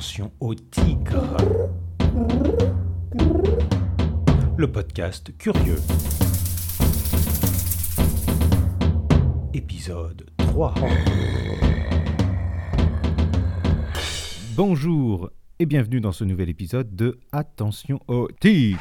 Attention 0.00 0.32
au 0.40 0.54
tigre. 0.54 1.36
Le 4.56 4.72
podcast 4.72 5.36
curieux. 5.36 5.76
Épisode 9.52 10.24
3. 10.38 10.74
Bonjour 14.56 15.28
et 15.58 15.66
bienvenue 15.66 16.00
dans 16.00 16.12
ce 16.12 16.24
nouvel 16.24 16.48
épisode 16.48 16.96
de 16.96 17.20
Attention 17.30 18.00
au 18.08 18.26
tigre. 18.40 18.80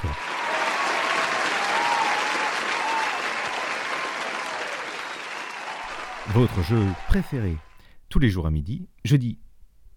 Votre 6.29 6.61
jeu 6.61 6.85
préféré 7.09 7.57
tous 8.07 8.19
les 8.19 8.29
jours 8.29 8.47
à 8.47 8.51
midi. 8.51 8.87
Je 9.03 9.17
dis 9.17 9.37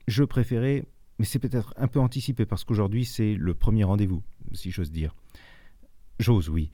jeu 0.09 0.27
préféré, 0.27 0.85
mais 1.23 1.27
c'est 1.27 1.39
peut-être 1.39 1.73
un 1.77 1.87
peu 1.87 2.01
anticipé 2.01 2.47
parce 2.47 2.65
qu'aujourd'hui 2.65 3.05
c'est 3.05 3.37
le 3.37 3.55
premier 3.55 3.85
rendez-vous, 3.85 4.25
si 4.55 4.73
j'ose 4.73 4.91
dire. 4.91 5.15
J'ose, 6.19 6.49
oui. 6.49 6.73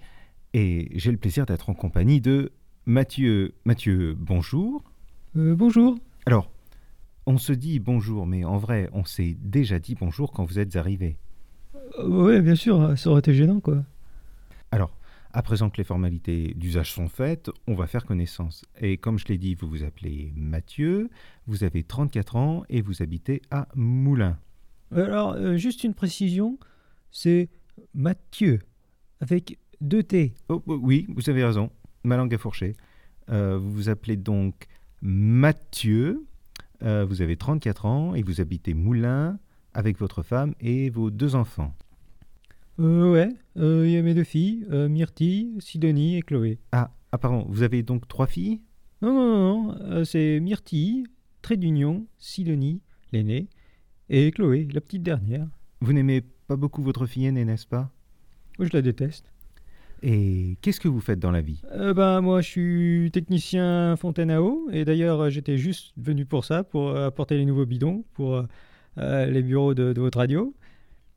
Et 0.55 0.89
j'ai 0.95 1.11
le 1.11 1.19
plaisir 1.19 1.45
d'être 1.45 1.69
en 1.69 1.75
compagnie 1.75 2.23
de 2.23 2.51
Mathieu. 2.87 3.53
Mathieu, 3.67 4.17
bonjour. 4.19 4.83
Euh, 5.37 5.55
bonjour. 5.55 5.99
Alors, 6.25 6.51
on 7.27 7.37
se 7.37 7.53
dit 7.53 7.79
bonjour, 7.79 8.27
mais 8.27 8.47
en 8.47 8.57
vrai, 8.57 8.89
on 8.95 9.05
s'est 9.05 9.37
déjà 9.39 9.79
dit 9.79 9.95
bonjour 9.95 10.33
quand 10.33 10.47
vous 10.47 10.59
êtes 10.59 10.77
arrivé. 10.77 11.19
Euh, 11.99 12.09
ouais, 12.09 12.41
bien 12.41 12.55
sûr, 12.55 12.97
ça 12.97 13.11
aurait 13.11 13.19
été 13.19 13.35
gênant, 13.35 13.61
quoi. 13.61 13.85
Alors, 14.71 14.97
à 15.33 15.43
présent 15.43 15.71
que 15.71 15.77
les 15.77 15.85
formalités 15.85 16.55
d'usage 16.55 16.93
sont 16.93 17.09
faites, 17.09 17.51
on 17.67 17.75
va 17.75 17.87
faire 17.87 18.05
connaissance. 18.07 18.65
Et 18.81 18.97
comme 18.97 19.19
je 19.19 19.27
l'ai 19.27 19.39
dit, 19.39 19.55
vous 19.55 19.69
vous 19.69 19.85
appelez 19.85 20.33
Mathieu, 20.35 21.11
vous 21.47 21.65
avez 21.65 21.83
34 21.83 22.37
ans 22.37 22.65
et 22.69 22.81
vous 22.81 23.03
habitez 23.03 23.43
à 23.51 23.69
Moulins. 23.75 24.39
Alors, 24.91 25.33
euh, 25.33 25.57
juste 25.57 25.85
une 25.85 25.95
précision, 25.95 26.59
c'est 27.11 27.51
Mathieu, 27.95 28.61
avec 29.21 29.59
deux 29.81 30.03
T. 30.03 30.35
Oh, 30.49 30.63
oui, 30.67 31.07
vous 31.15 31.29
avez 31.29 31.45
raison, 31.45 31.71
ma 32.05 32.17
langue 32.17 32.35
a 32.35 32.39
fourché. 32.39 32.75
Euh, 33.29 33.59
vous 33.59 33.71
vous 33.71 33.89
appelez 33.91 34.17
donc 34.17 34.67
Mathieu, 35.03 36.27
euh, 36.83 37.05
vous 37.05 37.23
avez 37.23 37.37
34 37.37 37.87
ans 37.87 38.15
et 38.15 38.23
vous 38.23 38.41
habitez 38.41 38.73
Moulins 38.73 39.39
avec 39.75 39.99
votre 39.99 40.23
femme 40.23 40.55
et 40.61 40.89
vos 40.91 41.11
deux 41.11 41.35
enfants. 41.35 41.75
Euh, 42.81 43.11
ouais, 43.11 43.29
euh, 43.57 43.85
il 43.87 43.93
y 43.93 43.97
a 43.97 44.03
mes 44.03 44.15
deux 44.15 44.23
filles, 44.23 44.65
euh, 44.71 44.89
Myrtille, 44.89 45.57
Sidonie 45.59 46.17
et 46.17 46.23
Chloé. 46.23 46.61
Ah, 46.71 46.93
ah, 47.11 47.19
pardon, 47.19 47.45
vous 47.49 47.65
avez 47.65 47.83
donc 47.83 48.07
trois 48.07 48.29
filles? 48.29 48.61
Non, 49.03 49.13
non, 49.13 49.27
non, 49.27 49.63
non, 49.65 49.77
euh, 49.81 50.05
c'est 50.05 50.39
Myrtille, 50.39 51.05
Trait 51.43 51.57
d'Union, 51.57 52.07
Sidonie, 52.19 52.81
l'aînée, 53.13 53.49
et 54.11 54.31
Chloé, 54.31 54.69
la 54.73 54.81
petite 54.81 55.03
dernière. 55.03 55.49
Vous 55.81 55.93
n'aimez 55.93 56.23
pas 56.47 56.55
beaucoup 56.55 56.83
votre 56.83 57.07
fille 57.07 57.27
aînée, 57.27 57.45
n'est-ce 57.45 57.67
pas? 57.67 57.91
Je 58.61 58.69
la 58.73 58.81
déteste. 58.81 59.33
Et 60.05 60.57
qu'est-ce 60.63 60.79
que 60.79 60.87
vous 60.87 61.01
faites 61.01 61.19
dans 61.19 61.33
la 61.33 61.41
vie? 61.41 61.61
Euh, 61.73 61.93
ben, 61.93 62.21
moi, 62.21 62.43
je 62.43 62.49
suis 62.49 63.11
technicien 63.13 63.97
fontaine 63.97 64.31
à 64.31 64.41
eau, 64.41 64.69
et 64.71 64.85
d'ailleurs, 64.85 65.31
j'étais 65.31 65.59
juste 65.59 65.93
venu 65.97 66.27
pour 66.27 66.45
ça, 66.45 66.63
pour 66.63 66.97
apporter 66.97 67.37
les 67.39 67.45
nouveaux 67.45 67.67
bidons 67.67 68.05
pour 68.15 68.37
euh, 68.37 68.43
euh, 68.99 69.27
les 69.27 69.43
bureaux 69.43 69.75
de, 69.75 69.93
de 69.93 70.01
votre 70.01 70.19
radio. 70.19 70.55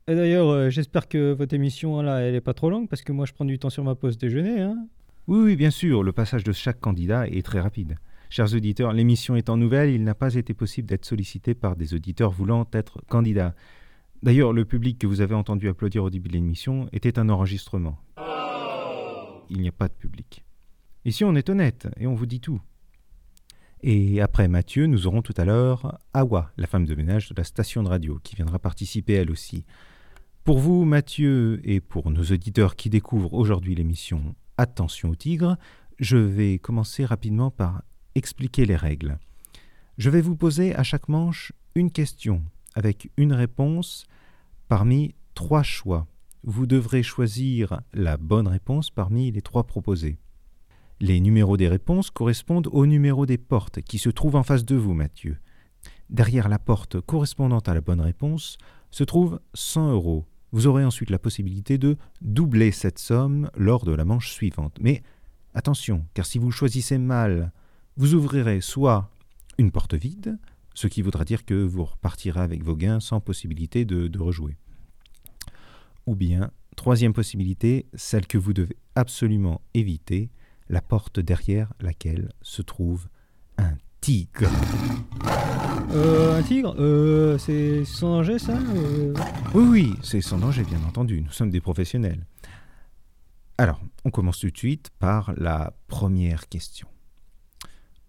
Et 0.08 0.14
d'ailleurs, 0.14 0.48
euh, 0.48 0.70
j'espère 0.70 1.08
que 1.08 1.32
votre 1.32 1.54
émission, 1.54 2.02
là, 2.02 2.18
elle 2.20 2.34
est 2.34 2.40
pas 2.40 2.54
trop 2.54 2.70
longue, 2.70 2.88
parce 2.88 3.02
que 3.02 3.12
moi, 3.12 3.24
je 3.24 3.32
prends 3.32 3.44
du 3.44 3.58
temps 3.58 3.70
sur 3.70 3.84
ma 3.84 3.94
pause 3.94 4.18
déjeuner, 4.18 4.60
hein. 4.60 4.86
Oui, 5.28 5.38
oui, 5.44 5.56
bien 5.56 5.70
sûr, 5.70 6.02
le 6.02 6.10
passage 6.10 6.42
de 6.42 6.50
chaque 6.50 6.80
candidat 6.80 7.28
est 7.28 7.46
très 7.46 7.60
rapide. 7.60 7.96
Chers 8.28 8.52
auditeurs, 8.54 8.92
l'émission 8.92 9.36
étant 9.36 9.56
nouvelle, 9.56 9.90
il 9.90 10.02
n'a 10.02 10.16
pas 10.16 10.34
été 10.34 10.54
possible 10.54 10.88
d'être 10.88 11.04
sollicité 11.04 11.54
par 11.54 11.76
des 11.76 11.94
auditeurs 11.94 12.32
voulant 12.32 12.66
être 12.72 13.00
candidats. 13.08 13.54
D'ailleurs, 14.22 14.52
le 14.52 14.64
public 14.64 14.98
que 14.98 15.06
vous 15.06 15.20
avez 15.20 15.34
entendu 15.34 15.68
applaudir 15.68 16.02
au 16.02 16.10
début 16.10 16.28
de 16.28 16.34
l'émission 16.34 16.88
était 16.92 17.18
un 17.18 17.28
enregistrement. 17.28 17.98
Il 19.50 19.60
n'y 19.60 19.68
a 19.68 19.72
pas 19.72 19.88
de 19.88 19.92
public. 19.92 20.44
Ici, 21.04 21.24
on 21.24 21.36
est 21.36 21.50
honnête 21.50 21.88
et 21.98 22.06
on 22.06 22.14
vous 22.14 22.26
dit 22.26 22.40
tout. 22.40 22.60
Et 23.82 24.20
après 24.20 24.48
Mathieu, 24.48 24.86
nous 24.86 25.06
aurons 25.06 25.22
tout 25.22 25.34
à 25.36 25.44
l'heure 25.44 25.98
Awa, 26.14 26.52
la 26.56 26.66
femme 26.66 26.86
de 26.86 26.94
ménage 26.94 27.28
de 27.28 27.34
la 27.36 27.44
station 27.44 27.82
de 27.82 27.88
radio, 27.88 28.20
qui 28.22 28.36
viendra 28.36 28.58
participer 28.58 29.14
elle 29.14 29.30
aussi. 29.30 29.64
Pour 30.44 30.58
vous, 30.58 30.84
Mathieu, 30.84 31.60
et 31.62 31.80
pour 31.80 32.10
nos 32.10 32.24
auditeurs 32.24 32.74
qui 32.74 32.90
découvrent 32.90 33.32
aujourd'hui 33.34 33.76
l'émission 33.76 34.34
Attention 34.58 35.10
au 35.10 35.14
tigre, 35.14 35.56
je 36.00 36.16
vais 36.16 36.58
commencer 36.58 37.04
rapidement 37.04 37.52
par 37.52 37.84
expliquer 38.16 38.66
les 38.66 38.74
règles. 38.74 39.20
Je 39.98 40.10
vais 40.10 40.20
vous 40.20 40.34
poser 40.34 40.74
à 40.74 40.82
chaque 40.82 41.08
manche 41.08 41.52
une 41.76 41.92
question 41.92 42.42
avec 42.74 43.08
une 43.16 43.32
réponse 43.32 44.04
parmi 44.66 45.14
trois 45.34 45.62
choix. 45.62 46.08
Vous 46.42 46.66
devrez 46.66 47.04
choisir 47.04 47.80
la 47.94 48.16
bonne 48.16 48.48
réponse 48.48 48.90
parmi 48.90 49.30
les 49.30 49.42
trois 49.42 49.62
proposés. 49.62 50.18
Les 50.98 51.20
numéros 51.20 51.56
des 51.56 51.68
réponses 51.68 52.10
correspondent 52.10 52.68
aux 52.72 52.86
numéros 52.86 53.26
des 53.26 53.38
portes 53.38 53.80
qui 53.80 53.98
se 53.98 54.10
trouvent 54.10 54.36
en 54.36 54.42
face 54.42 54.64
de 54.64 54.74
vous, 54.74 54.94
Mathieu. 54.94 55.38
Derrière 56.10 56.48
la 56.48 56.58
porte 56.58 57.00
correspondant 57.00 57.60
à 57.60 57.74
la 57.74 57.80
bonne 57.80 58.00
réponse 58.00 58.58
se 58.90 59.04
trouve 59.04 59.40
100 59.54 59.92
euros. 59.92 60.26
Vous 60.52 60.66
aurez 60.66 60.84
ensuite 60.84 61.10
la 61.10 61.18
possibilité 61.18 61.78
de 61.78 61.96
doubler 62.20 62.72
cette 62.72 62.98
somme 62.98 63.50
lors 63.56 63.84
de 63.84 63.92
la 63.92 64.04
manche 64.04 64.30
suivante. 64.30 64.76
Mais 64.80 65.02
attention, 65.54 66.06
car 66.14 66.26
si 66.26 66.38
vous 66.38 66.50
choisissez 66.50 66.98
mal, 66.98 67.52
vous 67.96 68.14
ouvrirez 68.14 68.60
soit 68.60 69.10
une 69.58 69.70
porte 69.70 69.94
vide, 69.94 70.38
ce 70.74 70.86
qui 70.86 71.02
voudra 71.02 71.24
dire 71.24 71.44
que 71.44 71.54
vous 71.54 71.84
repartirez 71.84 72.40
avec 72.40 72.62
vos 72.62 72.76
gains 72.76 73.00
sans 73.00 73.20
possibilité 73.20 73.84
de, 73.84 74.08
de 74.08 74.18
rejouer. 74.18 74.56
Ou 76.06 76.14
bien, 76.14 76.50
troisième 76.76 77.12
possibilité, 77.12 77.86
celle 77.94 78.26
que 78.26 78.38
vous 78.38 78.52
devez 78.52 78.76
absolument 78.94 79.62
éviter, 79.74 80.30
la 80.68 80.82
porte 80.82 81.20
derrière 81.20 81.72
laquelle 81.80 82.30
se 82.42 82.62
trouve 82.62 83.08
un 83.58 83.76
tigre. 84.02 84.50
Euh, 85.94 86.38
un 86.38 86.42
tigre 86.42 86.74
Euh, 86.78 87.38
c'est 87.38 87.84
sans 87.84 88.10
danger, 88.16 88.38
ça 88.38 88.58
Euh, 88.58 89.14
Oui, 89.54 89.64
oui, 89.70 89.94
c'est 90.02 90.20
sans 90.20 90.38
danger, 90.38 90.64
bien 90.64 90.82
entendu. 90.88 91.22
Nous 91.22 91.30
sommes 91.30 91.50
des 91.50 91.60
professionnels. 91.60 92.26
Alors, 93.58 93.80
on 94.04 94.10
commence 94.10 94.40
tout 94.40 94.50
de 94.50 94.58
suite 94.58 94.90
par 94.98 95.32
la 95.36 95.72
première 95.86 96.48
question. 96.48 96.88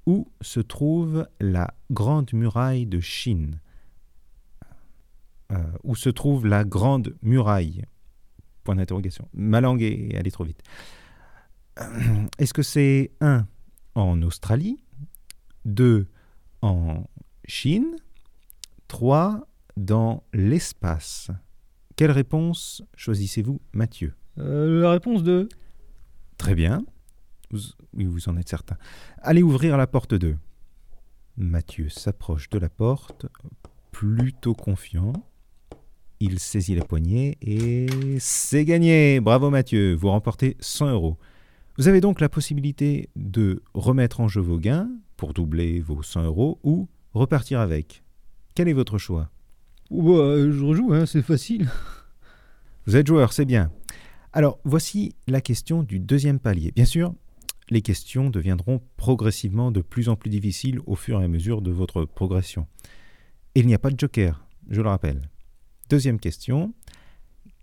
Où 0.07 0.27
se 0.41 0.59
trouve 0.59 1.27
la 1.39 1.73
Grande 1.91 2.33
Muraille 2.33 2.85
de 2.87 2.99
Chine? 2.99 3.59
Euh, 5.51 5.57
Où 5.83 5.95
se 5.95 6.09
trouve 6.09 6.47
la 6.47 6.63
Grande 6.63 7.15
Muraille? 7.21 7.83
Point 8.63 8.75
d'interrogation. 8.77 9.27
Ma 9.33 9.61
langue 9.61 9.83
est 9.83 10.15
allée 10.17 10.31
trop 10.31 10.43
vite. 10.43 10.63
Euh, 11.79 12.25
Est-ce 12.39 12.53
que 12.53 12.63
c'est 12.63 13.11
1 13.21 13.45
en 13.95 14.21
Australie, 14.23 14.82
2 15.65 16.07
en 16.61 17.03
Chine, 17.45 17.95
3 18.87 19.47
dans 19.77 20.23
l'espace 20.33 21.31
Quelle 21.95 22.11
réponse 22.11 22.83
choisissez-vous, 22.95 23.59
Mathieu? 23.73 24.13
Euh, 24.39 24.81
la 24.81 24.91
réponse 24.91 25.23
de... 25.23 25.49
Très 26.37 26.55
bien. 26.55 26.85
Vous, 27.51 27.59
oui, 27.93 28.05
vous 28.05 28.29
en 28.29 28.37
êtes 28.37 28.49
certain. 28.49 28.77
Allez 29.21 29.43
ouvrir 29.43 29.77
la 29.77 29.87
porte 29.87 30.13
2. 30.13 30.37
Mathieu 31.37 31.89
s'approche 31.89 32.49
de 32.49 32.59
la 32.59 32.69
porte, 32.69 33.25
plutôt 33.91 34.53
confiant. 34.53 35.13
Il 36.19 36.39
saisit 36.39 36.75
la 36.75 36.85
poignée 36.85 37.37
et 37.41 38.17
c'est 38.19 38.65
gagné. 38.65 39.19
Bravo 39.19 39.49
Mathieu, 39.49 39.95
vous 39.95 40.09
remportez 40.09 40.55
100 40.59 40.91
euros. 40.91 41.17
Vous 41.77 41.87
avez 41.87 42.01
donc 42.01 42.21
la 42.21 42.29
possibilité 42.29 43.09
de 43.15 43.63
remettre 43.73 44.19
en 44.19 44.27
jeu 44.27 44.41
vos 44.41 44.59
gains 44.59 44.89
pour 45.23 45.33
doubler 45.33 45.79
vos 45.79 46.03
100 46.03 46.25
euros 46.25 46.59
ou 46.63 46.89
repartir 47.13 47.61
avec. 47.61 48.03
Quel 48.55 48.67
est 48.67 48.73
votre 48.73 48.97
choix? 48.97 49.31
Oh, 49.89 50.01
bah, 50.01 50.19
euh, 50.19 50.51
je 50.51 50.61
rejoue, 50.61 50.91
hein, 50.91 51.05
c'est 51.05 51.21
facile. 51.21 51.69
Vous 52.85 52.97
êtes 52.97 53.07
joueur, 53.07 53.31
c'est 53.31 53.45
bien. 53.45 53.71
Alors, 54.33 54.59
voici 54.65 55.15
la 55.27 55.39
question 55.39 55.81
du 55.81 56.01
deuxième 56.01 56.39
palier. 56.39 56.73
Bien 56.75 56.83
sûr, 56.83 57.15
les 57.69 57.81
questions 57.81 58.29
deviendront 58.29 58.81
progressivement 58.97 59.71
de 59.71 59.79
plus 59.79 60.09
en 60.09 60.17
plus 60.17 60.29
difficiles 60.29 60.81
au 60.87 60.95
fur 60.95 61.21
et 61.21 61.23
à 61.23 61.29
mesure 61.29 61.61
de 61.61 61.71
votre 61.71 62.03
progression. 62.03 62.67
Et 63.55 63.61
il 63.61 63.67
n'y 63.67 63.75
a 63.75 63.79
pas 63.79 63.91
de 63.91 63.99
joker, 63.99 64.45
je 64.69 64.81
le 64.81 64.89
rappelle. 64.89 65.21
Deuxième 65.89 66.19
question. 66.19 66.73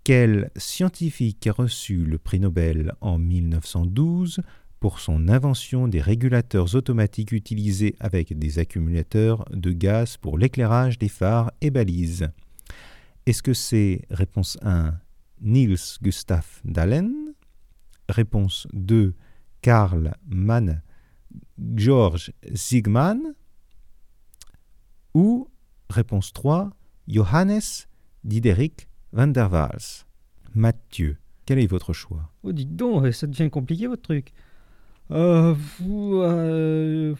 Quel 0.03 0.49
scientifique 0.55 1.45
a 1.45 1.51
reçu 1.51 1.97
le 1.97 2.17
prix 2.17 2.39
Nobel 2.39 2.95
en 3.01 3.19
1912 3.19 4.41
pour 4.81 4.99
son 4.99 5.29
invention 5.29 5.87
des 5.87 6.01
régulateurs 6.01 6.73
automatiques 6.75 7.31
utilisés 7.31 7.95
avec 7.99 8.37
des 8.37 8.57
accumulateurs 8.57 9.45
de 9.51 9.71
gaz 9.71 10.17
pour 10.17 10.39
l'éclairage 10.39 10.97
des 10.97 11.07
phares 11.07 11.51
et 11.61 11.69
balises 11.69 12.31
Est-ce 13.27 13.43
que 13.43 13.53
c'est 13.53 14.01
réponse 14.09 14.57
1 14.63 14.95
Niels 15.41 15.99
Gustav 16.01 16.45
Dahlen? 16.65 17.13
Réponse 18.09 18.67
2 18.73 19.13
Karl 19.61 20.15
Mann 20.25 20.81
George 21.75 22.33
Siegmann? 22.55 23.35
Ou 25.13 25.47
réponse 25.91 26.33
3 26.33 26.71
Johannes 27.07 27.85
Diderik 28.23 28.87
van 29.13 29.27
der 29.27 29.51
Waals? 29.51 30.07
Mathieu, 30.55 31.17
quel 31.45 31.59
est 31.59 31.67
votre 31.67 31.93
choix? 31.93 32.31
Oh, 32.41 32.51
dites 32.51 32.75
donc, 32.75 33.13
ça 33.13 33.27
devient 33.27 33.51
compliqué 33.51 33.85
votre 33.85 34.01
truc. 34.01 34.33
Euh, 35.11 35.53
vous, 35.79 36.21
euh, 36.21 37.13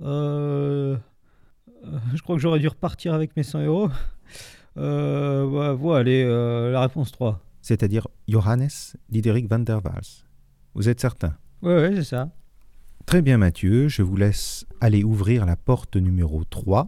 euh, 0.00 0.96
je 2.14 2.22
crois 2.22 2.36
que 2.36 2.42
j'aurais 2.42 2.58
dû 2.58 2.68
repartir 2.68 3.12
avec 3.12 3.36
mes 3.36 3.42
100 3.42 3.64
euros. 3.64 3.90
Euh, 4.76 5.50
bah, 5.50 5.72
voilà, 5.72 6.00
allez, 6.00 6.24
la 6.72 6.80
réponse 6.80 7.12
3. 7.12 7.40
C'est-à-dire 7.60 8.06
Johannes 8.28 8.68
Diderik 9.08 9.50
van 9.50 9.58
der 9.58 9.84
Waals. 9.84 10.24
Vous 10.74 10.88
êtes 10.88 11.00
certain? 11.00 11.36
Ouais, 11.62 11.74
ouais, 11.74 11.96
c'est 11.96 12.04
ça. 12.04 12.30
Très 13.04 13.22
bien 13.22 13.38
Mathieu, 13.38 13.88
je 13.88 14.02
vous 14.02 14.16
laisse 14.16 14.66
aller 14.80 15.02
ouvrir 15.02 15.46
la 15.46 15.56
porte 15.56 15.96
numéro 15.96 16.44
3. 16.44 16.86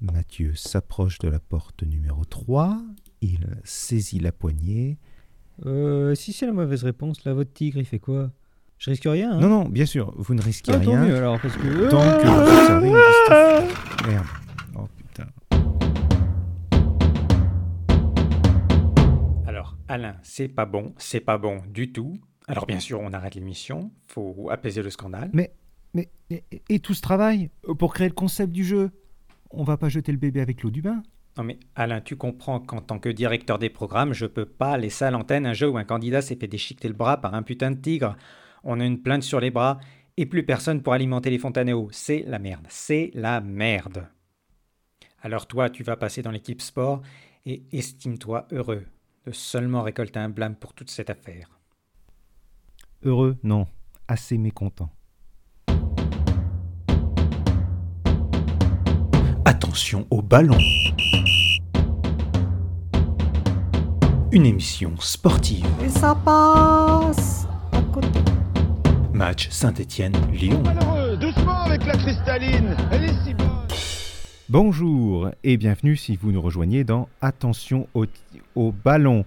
Mathieu 0.00 0.54
s'approche 0.54 1.18
de 1.18 1.28
la 1.28 1.40
porte 1.40 1.82
numéro 1.82 2.24
3, 2.24 2.80
il 3.20 3.46
saisit 3.64 4.20
la 4.20 4.30
poignée. 4.30 4.98
Euh, 5.66 6.14
si 6.14 6.32
c'est 6.32 6.46
la 6.46 6.52
mauvaise 6.52 6.84
réponse, 6.84 7.24
là, 7.24 7.32
votre 7.34 7.52
tigre, 7.52 7.78
il 7.78 7.84
fait 7.84 7.98
quoi? 7.98 8.30
Je 8.78 8.90
risque 8.90 9.04
rien, 9.06 9.32
hein 9.32 9.40
Non, 9.40 9.48
non, 9.48 9.64
bien 9.68 9.86
sûr, 9.86 10.14
vous 10.16 10.34
ne 10.34 10.42
risquez 10.42 10.72
Ah, 10.72 10.78
tant 10.78 10.90
rien. 10.92 11.04
mieux, 11.04 11.16
alors, 11.16 11.40
parce 11.40 11.56
que... 11.56 11.90
Tant 11.90 11.98
que 11.98 12.26
vous 12.80 12.86
une 12.86 12.94
distance. 12.94 14.06
Merde. 14.06 14.26
Oh 14.76 14.86
putain. 14.96 15.26
Alors, 19.46 19.76
Alain, 19.88 20.16
c'est 20.22 20.48
pas 20.48 20.64
bon, 20.64 20.94
c'est 20.98 21.20
pas 21.20 21.38
bon 21.38 21.60
du 21.68 21.90
tout. 21.92 22.18
Alors, 22.46 22.66
bien 22.66 22.78
sûr, 22.80 23.00
on 23.00 23.12
arrête 23.12 23.34
l'émission, 23.34 23.90
faut 24.06 24.48
apaiser 24.50 24.82
le 24.82 24.90
scandale. 24.90 25.30
Mais, 25.32 25.52
mais, 25.94 26.08
et, 26.30 26.44
et 26.68 26.78
tout 26.78 26.94
ce 26.94 27.02
travail 27.02 27.50
euh, 27.68 27.74
pour 27.74 27.92
créer 27.92 28.08
le 28.08 28.14
concept 28.14 28.52
du 28.52 28.64
jeu? 28.64 28.90
On 29.50 29.64
va 29.64 29.76
pas 29.76 29.88
jeter 29.88 30.12
le 30.12 30.18
bébé 30.18 30.40
avec 30.40 30.62
l'eau 30.62 30.70
du 30.70 30.82
bain? 30.82 31.02
Non, 31.36 31.42
mais 31.44 31.58
Alain, 31.74 32.00
tu 32.00 32.16
comprends 32.16 32.60
qu'en 32.60 32.80
tant 32.80 32.98
que 32.98 33.08
directeur 33.08 33.58
des 33.58 33.70
programmes, 33.70 34.12
je 34.12 34.26
peux 34.26 34.46
pas 34.46 34.76
laisser 34.78 35.04
à 35.04 35.10
l'antenne 35.10 35.46
un 35.46 35.52
jeu 35.52 35.68
où 35.68 35.76
un 35.78 35.84
candidat 35.84 36.22
s'est 36.22 36.36
fait 36.36 36.46
déchiqueter 36.48 36.88
le 36.88 36.94
bras 36.94 37.16
par 37.20 37.34
un 37.34 37.42
putain 37.42 37.70
de 37.72 37.80
tigre. 37.80 38.16
On 38.64 38.80
a 38.80 38.84
une 38.84 39.02
plainte 39.02 39.22
sur 39.22 39.40
les 39.40 39.50
bras 39.50 39.78
et 40.16 40.26
plus 40.26 40.44
personne 40.44 40.82
pour 40.82 40.92
alimenter 40.92 41.30
les 41.30 41.38
fontaines 41.38 41.68
à 41.68 41.76
eau. 41.76 41.88
C'est 41.92 42.24
la 42.26 42.38
merde, 42.38 42.66
c'est 42.68 43.10
la 43.14 43.40
merde. 43.40 44.08
Alors, 45.22 45.46
toi, 45.46 45.70
tu 45.70 45.82
vas 45.82 45.96
passer 45.96 46.22
dans 46.22 46.30
l'équipe 46.30 46.60
sport 46.60 47.02
et 47.46 47.62
estime-toi 47.72 48.46
heureux 48.52 48.84
de 49.26 49.32
seulement 49.32 49.82
récolter 49.82 50.18
un 50.18 50.28
blâme 50.28 50.54
pour 50.54 50.74
toute 50.74 50.90
cette 50.90 51.10
affaire. 51.10 51.58
Heureux 53.02 53.36
Non, 53.42 53.66
assez 54.06 54.38
mécontent. 54.38 54.90
Attention 59.44 60.06
au 60.10 60.20
ballon. 60.20 60.58
Une 64.30 64.46
émission 64.46 64.94
sportive. 64.98 65.66
Et 65.82 65.88
ça 65.88 66.14
passe 66.14 67.46
à 67.72 67.80
côté. 67.92 68.20
Match 69.18 69.48
Saint-Étienne-Lyon. 69.50 70.62
Malheureux, 70.62 71.16
doucement 71.16 71.62
avec 71.62 71.84
la 71.84 71.94
cristalline, 71.94 72.76
elle 72.92 73.02
est 73.02 73.24
si 73.24 73.34
bonne. 73.34 73.48
Bonjour 74.48 75.30
et 75.42 75.56
bienvenue 75.56 75.96
si 75.96 76.14
vous 76.14 76.30
nous 76.30 76.40
rejoignez 76.40 76.84
dans 76.84 77.08
Attention 77.20 77.88
au, 77.94 78.06
au 78.54 78.70
ballon. 78.70 79.24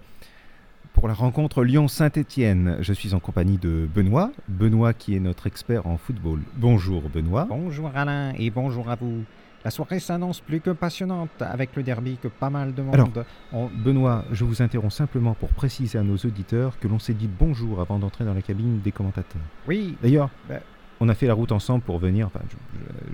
Pour 0.94 1.08
la 1.08 1.14
rencontre 1.14 1.62
Lyon-Saint-Étienne, 1.62 2.78
je 2.80 2.94
suis 2.94 3.12
en 3.12 3.20
compagnie 3.20 3.58
de 3.58 3.86
Benoît. 3.94 4.32
Benoît 4.48 4.94
qui 4.94 5.14
est 5.14 5.20
notre 5.20 5.46
expert 5.46 5.86
en 5.86 5.98
football. 5.98 6.40
Bonjour 6.56 7.02
Benoît. 7.10 7.46
Bonjour 7.50 7.90
Alain 7.94 8.32
et 8.38 8.48
bonjour 8.48 8.88
à 8.88 8.94
vous. 8.94 9.24
La 9.64 9.70
soirée 9.70 10.00
s'annonce 10.00 10.40
plus 10.40 10.60
que 10.60 10.70
passionnante 10.70 11.30
avec 11.40 11.76
le 11.76 11.82
derby 11.84 12.16
que 12.20 12.26
pas 12.28 12.50
mal 12.50 12.74
de 12.74 12.82
monde. 12.82 13.24
Alors, 13.52 13.70
Benoît, 13.84 14.24
je 14.32 14.44
vous 14.44 14.60
interromps 14.60 14.94
simplement 14.94 15.34
pour 15.34 15.50
préciser 15.50 15.98
à 15.98 16.02
nos 16.02 16.16
auditeurs 16.16 16.78
que 16.80 16.88
l'on 16.88 16.98
s'est 16.98 17.14
dit 17.14 17.28
bonjour 17.28 17.80
avant 17.80 17.98
d'entrer 17.98 18.24
dans 18.24 18.34
la 18.34 18.42
cabine 18.42 18.80
des 18.80 18.90
commentateurs. 18.92 19.40
oui, 19.68 19.96
D'ailleurs, 20.02 20.30
Ben- 20.48 20.60
on 21.00 21.08
a 21.08 21.14
fait 21.14 21.26
la 21.26 21.34
route 21.34 21.52
ensemble 21.52 21.82
pour 21.84 21.98
venir, 21.98 22.26
enfin, 22.26 22.40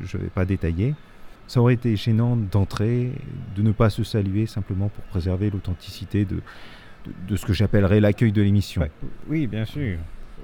je 0.05 0.17
ne 0.17 0.23
vais 0.23 0.29
pas 0.31 0.45
détailler. 0.45 0.95
Ça 1.47 1.61
aurait 1.61 1.75
été 1.75 1.97
gênant 1.97 2.37
d'entrer, 2.37 3.13
de 3.57 3.63
ne 3.63 3.73
pas 3.73 3.89
se 3.91 4.05
saluer 4.05 4.47
simplement 4.47 4.89
pour 4.89 5.05
préserver 5.05 5.49
l'authenticité 5.51 6.25
de, 6.27 6.37
de, 7.07 7.13
de 7.29 7.37
ce 7.37 7.47
que 7.47 7.55
j'appellerais 7.55 8.01
l'accueil 8.01 8.33
de 8.33 8.43
l'émission. 8.43 8.83
Ouais. 8.83 8.91
oui, 9.29 9.47
bien 9.47 9.65
sûr. 9.65 9.99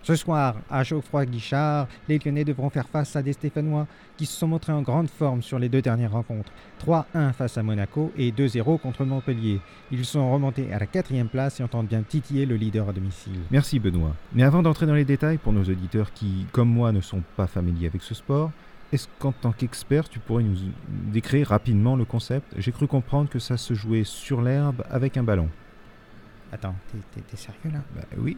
Ce 0.05 0.17
soir, 0.17 0.57
à 0.71 0.83
Geoffroy-Guichard, 0.85 1.89
les 2.11 2.19
Lyonnais 2.19 2.45
devront 2.45 2.69
faire 2.69 2.87
face 2.87 3.17
à 3.17 3.23
des 3.23 3.33
Stéphanois 3.33 3.87
qui 4.19 4.27
se 4.27 4.37
sont 4.37 4.47
montrés 4.47 4.75
en 4.75 4.83
grande 4.83 5.09
forme 5.09 5.43
sur 5.43 5.59
les 5.59 5.71
deux 5.71 5.81
dernières 5.81 6.13
rencontres. 6.13 6.53
3-1 6.87 7.33
face 7.33 7.57
à 7.57 7.63
Monaco 7.63 8.13
et 8.19 8.31
2-0 8.31 8.79
contre 8.79 9.07
Montpellier. 9.07 9.61
Ils 9.91 10.05
sont 10.05 10.31
remontés 10.31 10.71
à 10.75 10.79
la 10.79 10.85
quatrième 10.85 11.29
place 11.29 11.59
et 11.59 11.63
entendent 11.63 11.87
bien 11.87 12.03
titiller 12.03 12.45
le 12.45 12.57
leader 12.57 12.87
à 12.87 12.93
domicile. 12.93 13.41
Merci 13.51 13.79
Benoît. 13.79 14.15
Mais 14.35 14.43
avant 14.43 14.63
d'entrer 14.63 14.85
dans 14.85 14.93
les 14.95 15.07
détails, 15.07 15.39
pour 15.39 15.55
nos 15.55 15.65
auditeurs 15.65 16.13
qui, 16.13 16.45
comme 16.53 16.69
moi, 16.69 16.93
ne 16.93 17.01
sont 17.01 17.23
pas 17.37 17.47
familiers 17.47 17.87
avec 17.87 18.03
ce 18.03 18.13
sport, 18.15 18.51
est-ce 18.93 19.09
qu'en 19.19 19.33
tant 19.33 19.53
qu'expert, 19.53 20.07
tu 20.11 20.19
pourrais 20.19 20.43
nous 20.43 20.57
décrire 21.13 21.49
rapidement 21.49 21.97
le 21.97 22.05
concept? 22.05 22.53
J'ai 22.59 22.73
cru 22.73 22.87
comprendre 22.87 23.31
que 23.31 23.39
ça 23.39 23.57
se 23.57 23.73
jouait 23.73 24.05
sur 24.05 24.43
l'herbe 24.43 24.85
avec 24.91 25.17
un 25.17 25.23
ballon. 25.23 25.49
Attends, 26.53 26.75
t'es- 27.15 27.37
sérieux 27.39 27.73
là? 27.73 27.81
Bah 27.97 28.03
oui. 28.19 28.37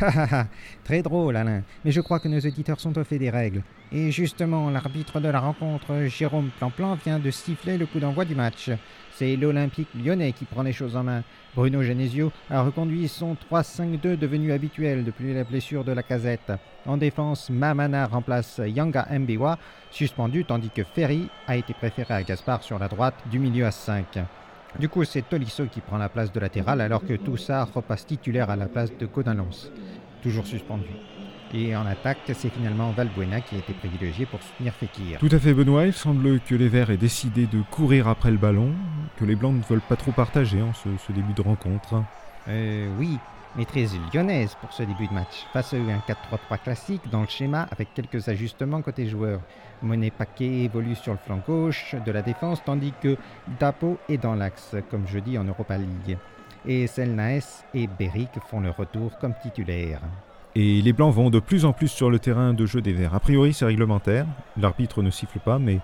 Très 0.84 1.02
drôle, 1.02 1.36
Alain. 1.36 1.62
Mais 1.84 1.92
je 1.92 2.00
crois 2.00 2.18
que 2.18 2.28
nos 2.28 2.40
auditeurs 2.40 2.80
sont 2.80 2.96
au 2.98 3.04
fait 3.04 3.18
des 3.18 3.30
règles. 3.30 3.62
Et 3.92 4.10
justement, 4.10 4.70
l'arbitre 4.70 5.20
de 5.20 5.28
la 5.28 5.40
rencontre, 5.40 6.06
Jérôme 6.06 6.50
Plan-Plan, 6.58 6.94
vient 6.94 7.18
de 7.18 7.30
siffler 7.30 7.76
le 7.76 7.86
coup 7.86 8.00
d'envoi 8.00 8.24
du 8.24 8.34
match. 8.34 8.70
C'est 9.14 9.36
l'Olympique 9.36 9.88
lyonnais 9.94 10.32
qui 10.32 10.46
prend 10.46 10.62
les 10.62 10.72
choses 10.72 10.96
en 10.96 11.02
main. 11.02 11.22
Bruno 11.54 11.82
Genesio 11.82 12.32
a 12.48 12.62
reconduit 12.62 13.08
son 13.08 13.36
3-5-2 13.50 14.16
devenu 14.16 14.52
habituel 14.52 15.04
depuis 15.04 15.34
la 15.34 15.44
blessure 15.44 15.84
de 15.84 15.92
la 15.92 16.02
casette. 16.02 16.52
En 16.86 16.96
défense, 16.96 17.50
Mamana 17.50 18.06
remplace 18.06 18.62
Yanga 18.64 19.06
Mbiwa, 19.10 19.58
suspendu, 19.90 20.46
tandis 20.46 20.70
que 20.70 20.84
Ferry 20.84 21.28
a 21.46 21.56
été 21.56 21.74
préféré 21.74 22.14
à 22.14 22.22
Gaspard 22.22 22.62
sur 22.62 22.78
la 22.78 22.88
droite 22.88 23.22
du 23.30 23.38
milieu 23.38 23.66
à 23.66 23.70
5. 23.70 24.18
Du 24.78 24.88
coup, 24.88 25.04
c'est 25.04 25.22
Tolisso 25.28 25.66
qui 25.66 25.80
prend 25.80 25.98
la 25.98 26.08
place 26.08 26.32
de 26.32 26.40
latéral 26.40 26.80
alors 26.80 27.04
que 27.04 27.14
Toussard 27.14 27.72
repasse 27.72 28.06
titulaire 28.06 28.50
à 28.50 28.56
la 28.56 28.66
place 28.66 28.90
de 28.98 29.06
Codalons, 29.06 29.48
toujours 30.22 30.46
suspendu. 30.46 30.88
Et 31.54 31.76
en 31.76 31.84
attaque, 31.84 32.20
c'est 32.32 32.48
finalement 32.48 32.90
Valbuena 32.92 33.42
qui 33.42 33.56
a 33.56 33.58
été 33.58 33.74
privilégié 33.74 34.24
pour 34.24 34.40
soutenir 34.42 34.72
Fekir. 34.72 35.18
Tout 35.18 35.28
à 35.30 35.38
fait 35.38 35.52
Benoît, 35.52 35.84
il 35.84 35.92
semble 35.92 36.40
que 36.40 36.54
les 36.54 36.68
Verts 36.68 36.90
aient 36.90 36.96
décidé 36.96 37.46
de 37.46 37.60
courir 37.70 38.08
après 38.08 38.30
le 38.30 38.38
ballon, 38.38 38.72
que 39.18 39.26
les 39.26 39.36
Blancs 39.36 39.54
ne 39.54 39.62
veulent 39.62 39.82
pas 39.86 39.96
trop 39.96 40.12
partager 40.12 40.62
en 40.62 40.72
ce, 40.72 40.88
ce 41.06 41.12
début 41.12 41.34
de 41.34 41.42
rencontre. 41.42 42.02
Euh, 42.48 42.88
oui, 42.98 43.18
maîtrise 43.56 43.98
lyonnaise 44.12 44.56
pour 44.60 44.72
ce 44.72 44.82
début 44.82 45.06
de 45.06 45.12
match. 45.12 45.46
Face 45.52 45.74
à 45.74 45.76
eux, 45.76 45.88
un 45.90 45.98
4-3-3 45.98 46.58
classique 46.62 47.02
dans 47.10 47.20
le 47.20 47.26
schéma 47.26 47.66
avec 47.70 47.92
quelques 47.94 48.28
ajustements 48.28 48.82
côté 48.82 49.06
joueurs. 49.06 49.40
Monet 49.82 50.10
Paquet 50.10 50.64
évolue 50.64 50.94
sur 50.94 51.12
le 51.12 51.18
flanc 51.18 51.40
gauche 51.46 51.94
de 52.06 52.12
la 52.12 52.22
défense 52.22 52.62
tandis 52.64 52.92
que 53.00 53.16
Dapo 53.58 53.98
est 54.08 54.18
dans 54.18 54.34
l'axe, 54.34 54.76
comme 54.90 55.06
jeudi 55.06 55.36
en 55.38 55.44
Europa 55.44 55.76
League. 55.76 56.16
Et 56.66 56.86
Selnaes 56.86 57.64
et 57.74 57.86
Beric 57.86 58.30
font 58.48 58.60
leur 58.60 58.76
retour 58.76 59.18
comme 59.18 59.34
titulaires. 59.42 60.00
Et 60.54 60.82
les 60.82 60.92
Blancs 60.92 61.14
vont 61.14 61.30
de 61.30 61.40
plus 61.40 61.64
en 61.64 61.72
plus 61.72 61.88
sur 61.88 62.10
le 62.10 62.18
terrain 62.18 62.52
de 62.52 62.66
jeu 62.66 62.80
des 62.80 62.92
Verts. 62.92 63.14
A 63.14 63.20
priori 63.20 63.52
c'est 63.52 63.64
réglementaire, 63.64 64.26
l'arbitre 64.56 65.02
ne 65.02 65.10
siffle 65.10 65.40
pas, 65.40 65.58
mais 65.58 65.80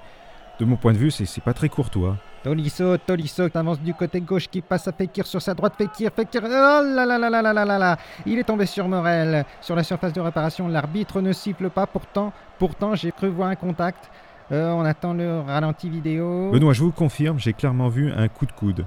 de 0.60 0.64
mon 0.64 0.76
point 0.76 0.92
de 0.92 0.98
vue 0.98 1.10
c'est 1.10 1.40
pas 1.42 1.54
très 1.54 1.68
courtois. 1.68 2.16
Tolisso, 2.42 2.96
Tolisso 2.98 3.48
qui 3.48 3.58
avance 3.58 3.80
du 3.80 3.94
côté 3.94 4.20
gauche, 4.20 4.48
qui 4.48 4.60
passe 4.60 4.86
à 4.88 4.92
Fekir 4.92 5.26
sur 5.26 5.42
sa 5.42 5.54
droite. 5.54 5.74
Fekir, 5.76 6.10
Fekir. 6.14 6.42
Oh 6.44 6.48
là 6.48 7.04
là 7.04 7.18
là 7.18 7.30
là 7.30 7.42
là 7.42 7.64
là 7.64 7.78
là 7.78 7.98
Il 8.26 8.38
est 8.38 8.44
tombé 8.44 8.66
sur 8.66 8.88
Morel. 8.88 9.44
Sur 9.60 9.74
la 9.74 9.82
surface 9.82 10.12
de 10.12 10.20
réparation, 10.20 10.68
l'arbitre 10.68 11.20
ne 11.20 11.32
siffle 11.32 11.68
pas. 11.70 11.86
Pourtant, 11.86 12.32
pourtant 12.58 12.94
j'ai 12.94 13.12
cru 13.12 13.28
voir 13.28 13.48
un 13.48 13.56
contact. 13.56 14.10
Euh, 14.50 14.70
on 14.70 14.84
attend 14.84 15.12
le 15.12 15.40
ralenti 15.40 15.90
vidéo. 15.90 16.50
Benoît, 16.52 16.72
je 16.72 16.82
vous 16.82 16.92
confirme, 16.92 17.38
j'ai 17.38 17.52
clairement 17.52 17.88
vu 17.88 18.10
un 18.10 18.28
coup 18.28 18.46
de 18.46 18.52
coude. 18.52 18.86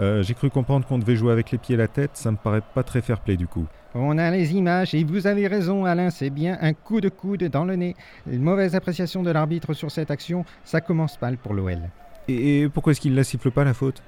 Euh, 0.00 0.22
j'ai 0.22 0.34
cru 0.34 0.50
comprendre 0.50 0.86
qu'on 0.86 0.98
devait 0.98 1.16
jouer 1.16 1.32
avec 1.32 1.50
les 1.50 1.58
pieds 1.58 1.74
et 1.74 1.78
la 1.78 1.88
tête, 1.88 2.12
ça 2.14 2.30
me 2.30 2.36
paraît 2.36 2.62
pas 2.74 2.82
très 2.82 3.00
fair 3.00 3.20
play 3.20 3.36
du 3.36 3.46
coup. 3.46 3.66
On 3.94 4.18
a 4.18 4.30
les 4.30 4.54
images 4.54 4.92
et 4.94 5.04
vous 5.04 5.26
avez 5.26 5.46
raison 5.46 5.84
Alain, 5.84 6.10
c'est 6.10 6.30
bien 6.30 6.58
un 6.60 6.72
coup 6.72 7.00
de 7.00 7.08
coude 7.08 7.44
dans 7.44 7.64
le 7.64 7.76
nez. 7.76 7.94
Une 8.28 8.42
mauvaise 8.42 8.74
appréciation 8.74 9.22
de 9.22 9.30
l'arbitre 9.30 9.72
sur 9.72 9.90
cette 9.90 10.10
action, 10.10 10.44
ça 10.64 10.80
commence 10.80 11.20
mal 11.20 11.36
pour 11.36 11.54
l'OL. 11.54 11.78
Et, 12.28 12.62
et 12.62 12.68
pourquoi 12.68 12.92
est-ce 12.92 13.00
qu'il 13.00 13.14
la 13.14 13.24
siffle 13.24 13.50
pas 13.50 13.64
la 13.64 13.74
faute? 13.74 14.02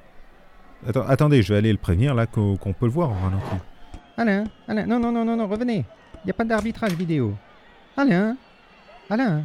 Attends, 0.87 1.06
Attendez, 1.06 1.42
je 1.42 1.52
vais 1.52 1.58
aller 1.58 1.73
le 1.73 1.78
prévenir 1.78 2.14
là 2.14 2.26
qu'on 2.26 2.56
peut 2.56 2.87
le 2.87 2.92
voir 2.92 3.11
en 3.11 3.14
ralenti. 3.14 3.56
Alain, 4.16 4.44
Alain, 4.68 4.87
non, 4.87 4.99
non, 4.99 5.12
non, 5.12 5.25
non, 5.25 5.37
non, 5.37 5.46
revenez. 5.46 5.85
Il 6.14 6.26
n'y 6.26 6.30
a 6.30 6.35
pas 6.35 6.44
d'arbitrage 6.44 6.92
vidéo. 6.94 7.35
Alain, 7.96 8.37
Alain. 9.11 9.44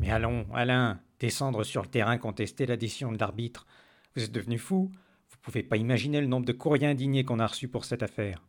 Mais 0.00 0.10
allons, 0.10 0.46
Alain, 0.54 0.98
descendre 1.20 1.64
sur 1.64 1.82
le 1.82 1.88
terrain 1.88 2.18
contester 2.18 2.66
la 2.66 2.76
décision 2.76 3.12
de 3.12 3.18
l'arbitre. 3.18 3.66
Vous 4.14 4.24
êtes 4.24 4.32
devenu 4.32 4.58
fou 4.58 4.90
Vous 5.30 5.36
pouvez 5.42 5.62
pas 5.62 5.76
imaginer 5.76 6.20
le 6.20 6.26
nombre 6.26 6.46
de 6.46 6.52
courriers 6.52 6.86
indignés 6.86 7.24
qu'on 7.24 7.38
a 7.38 7.46
reçus 7.46 7.68
pour 7.68 7.84
cette 7.84 8.02
affaire. 8.02 8.42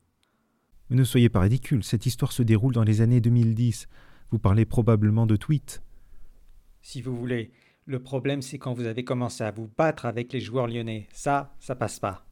Mais 0.89 0.95
ne 0.95 1.03
soyez 1.03 1.29
pas 1.29 1.41
ridicule, 1.41 1.83
cette 1.83 2.05
histoire 2.05 2.31
se 2.31 2.43
déroule 2.43 2.73
dans 2.73 2.83
les 2.83 3.01
années 3.01 3.21
2010. 3.21 3.87
Vous 4.31 4.39
parlez 4.39 4.65
probablement 4.65 5.25
de 5.25 5.35
tweets. 5.35 5.81
Si 6.81 7.01
vous 7.01 7.15
voulez. 7.15 7.51
Le 7.85 7.99
problème, 7.99 8.41
c'est 8.41 8.57
quand 8.57 8.73
vous 8.73 8.85
avez 8.85 9.05
commencé 9.05 9.45
à 9.45 9.51
vous 9.51 9.69
battre 9.77 10.05
avec 10.05 10.33
les 10.33 10.41
joueurs 10.41 10.67
lyonnais. 10.67 11.07
Ça, 11.13 11.55
ça 11.59 11.73
passe 11.73 11.99
pas. 11.99 12.25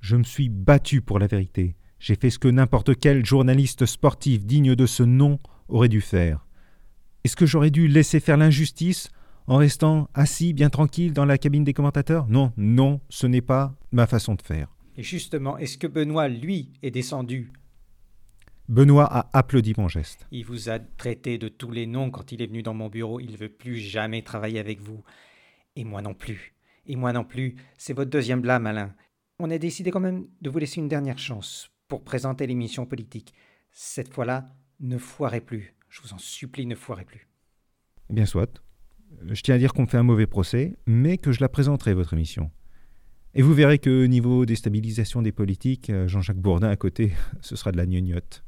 Je 0.00 0.16
me 0.16 0.22
suis 0.22 0.48
battu 0.48 1.02
pour 1.02 1.18
la 1.18 1.26
vérité. 1.26 1.76
J'ai 1.98 2.14
fait 2.14 2.30
ce 2.30 2.38
que 2.38 2.48
n'importe 2.48 2.98
quel 2.98 3.26
journaliste 3.26 3.84
sportif 3.84 4.46
digne 4.46 4.74
de 4.74 4.86
ce 4.86 5.02
nom 5.02 5.38
aurait 5.68 5.90
dû 5.90 6.00
faire. 6.00 6.46
Est-ce 7.24 7.36
que 7.36 7.44
j'aurais 7.44 7.70
dû 7.70 7.88
laisser 7.88 8.20
faire 8.20 8.38
l'injustice 8.38 9.10
en 9.46 9.58
restant 9.58 10.08
assis 10.14 10.54
bien 10.54 10.70
tranquille 10.70 11.12
dans 11.12 11.26
la 11.26 11.36
cabine 11.36 11.64
des 11.64 11.74
commentateurs? 11.74 12.26
Non, 12.28 12.54
non, 12.56 13.02
ce 13.10 13.26
n'est 13.26 13.42
pas 13.42 13.74
ma 13.92 14.06
façon 14.06 14.34
de 14.34 14.42
faire. 14.42 14.74
Et 14.96 15.02
justement, 15.02 15.58
est-ce 15.58 15.76
que 15.76 15.86
Benoît, 15.86 16.28
lui, 16.28 16.70
est 16.82 16.90
descendu 16.90 17.52
Benoît 18.70 19.12
a 19.12 19.28
applaudi 19.36 19.74
mon 19.76 19.88
geste. 19.88 20.28
Il 20.30 20.44
vous 20.44 20.68
a 20.68 20.78
traité 20.78 21.38
de 21.38 21.48
tous 21.48 21.72
les 21.72 21.88
noms 21.88 22.12
quand 22.12 22.30
il 22.30 22.40
est 22.40 22.46
venu 22.46 22.62
dans 22.62 22.72
mon 22.72 22.88
bureau. 22.88 23.18
Il 23.18 23.32
ne 23.32 23.36
veut 23.36 23.48
plus 23.48 23.78
jamais 23.78 24.22
travailler 24.22 24.60
avec 24.60 24.80
vous. 24.80 25.02
Et 25.74 25.82
moi 25.82 26.02
non 26.02 26.14
plus. 26.14 26.54
Et 26.86 26.94
moi 26.94 27.12
non 27.12 27.24
plus. 27.24 27.56
C'est 27.78 27.94
votre 27.94 28.12
deuxième 28.12 28.40
blâme, 28.40 28.68
Alain. 28.68 28.94
On 29.40 29.50
a 29.50 29.58
décidé 29.58 29.90
quand 29.90 29.98
même 29.98 30.28
de 30.40 30.48
vous 30.50 30.60
laisser 30.60 30.78
une 30.78 30.86
dernière 30.86 31.18
chance 31.18 31.72
pour 31.88 32.04
présenter 32.04 32.46
l'émission 32.46 32.86
politique. 32.86 33.34
Cette 33.72 34.14
fois-là, 34.14 34.54
ne 34.78 34.98
foirez 34.98 35.40
plus. 35.40 35.74
Je 35.88 36.00
vous 36.02 36.14
en 36.14 36.18
supplie, 36.18 36.66
ne 36.66 36.76
foirez 36.76 37.04
plus. 37.04 37.26
Eh 38.08 38.14
bien, 38.14 38.24
soit. 38.24 38.62
Je 39.26 39.42
tiens 39.42 39.56
à 39.56 39.58
dire 39.58 39.72
qu'on 39.72 39.88
fait 39.88 39.98
un 39.98 40.04
mauvais 40.04 40.28
procès, 40.28 40.76
mais 40.86 41.18
que 41.18 41.32
je 41.32 41.40
la 41.40 41.48
présenterai, 41.48 41.92
votre 41.92 42.12
émission. 42.12 42.52
Et 43.34 43.42
vous 43.42 43.52
verrez 43.52 43.80
que 43.80 44.06
niveau 44.06 44.46
déstabilisation 44.46 45.22
des 45.22 45.32
politiques, 45.32 45.90
euh, 45.90 46.06
Jean-Jacques 46.06 46.38
Bourdin 46.38 46.68
à 46.68 46.76
côté, 46.76 47.14
ce 47.40 47.56
sera 47.56 47.72
de 47.72 47.76
la 47.76 47.86
gnognotte. 47.86 48.44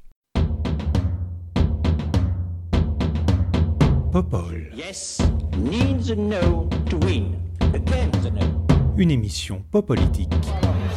Popol, 4.12 4.68
Yes 4.76 5.22
needs 5.56 6.10
a 6.10 6.14
no 6.14 6.68
to 6.90 6.98
win. 7.06 7.34
Against 7.72 8.26
a 8.26 8.30
no. 8.30 8.66
une 8.98 9.10
émission 9.10 9.64
pas 9.70 9.80
politique. 9.80 10.28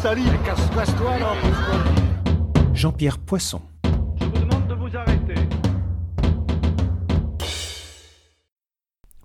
Salut, 0.02 0.24
casse-toi 0.44 0.84
Jean-Pierre 2.74 3.20
Poisson. 3.20 3.62
Je 4.20 4.26
vous 4.26 4.32
demande 4.46 4.68
de 4.68 4.74
vous 4.74 4.98
arrêter. 4.98 5.36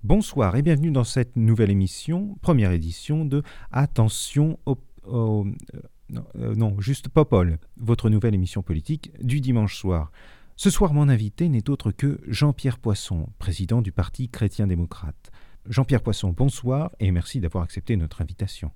Bonsoir 0.05 0.55
et 0.55 0.63
bienvenue 0.63 0.93
dans 0.93 1.03
cette 1.03 1.35
nouvelle 1.35 1.73
émission, 1.73 2.39
première 2.43 2.71
édition 2.71 3.25
de 3.25 3.43
Attention 3.73 4.57
au... 4.67 4.79
au- 5.05 5.47
euh, 5.75 5.81
non, 6.11 6.25
euh, 6.37 6.55
non, 6.55 6.77
juste 6.81 7.09
Popol, 7.09 7.59
votre 7.77 8.09
nouvelle 8.09 8.37
émission 8.37 8.63
politique 8.63 9.11
du 9.21 9.41
dimanche 9.41 9.77
soir. 9.77 10.13
Ce 10.63 10.69
soir, 10.69 10.93
mon 10.93 11.09
invité 11.09 11.49
n'est 11.49 11.71
autre 11.71 11.91
que 11.91 12.21
Jean-Pierre 12.27 12.79
Poisson, 12.79 13.31
président 13.39 13.81
du 13.81 13.93
Parti 13.93 14.29
chrétien-démocrate. 14.29 15.31
Jean-Pierre 15.65 16.03
Poisson, 16.03 16.35
bonsoir 16.37 16.91
et 17.01 17.11
merci 17.13 17.41
d'avoir 17.41 17.65
accepté 17.65 17.97
notre 17.97 18.21
invitation. 18.21 18.71